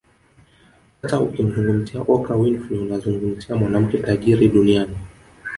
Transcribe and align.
Sasa 1.01 1.17
ukimzungumzia 1.19 2.01
Oprah 2.07 2.37
Winfrey 2.41 2.79
unamzungumzia 2.79 3.55
mwanamke 3.55 3.97
tajiri 3.97 4.47
Duniani 4.47 4.97